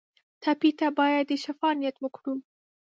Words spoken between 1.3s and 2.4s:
شفا نیت وکړو.